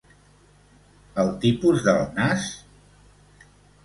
El 1.23 1.29
tipus 1.43 1.83
del 1.87 2.01
nas? 2.15 2.47